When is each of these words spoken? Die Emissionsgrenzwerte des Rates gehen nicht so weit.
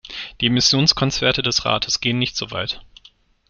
Die 0.41 0.47
Emissionsgrenzwerte 0.47 1.43
des 1.43 1.63
Rates 1.63 1.99
gehen 2.01 2.17
nicht 2.17 2.35
so 2.35 2.49
weit. 2.49 2.81